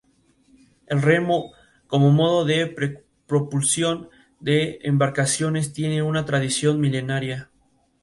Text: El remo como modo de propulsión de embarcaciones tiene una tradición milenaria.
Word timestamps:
El 0.87 0.99
remo 1.03 1.51
como 1.85 2.09
modo 2.09 2.43
de 2.43 2.97
propulsión 3.27 4.09
de 4.39 4.79
embarcaciones 4.81 5.73
tiene 5.73 6.01
una 6.01 6.25
tradición 6.25 6.79
milenaria. 6.81 7.51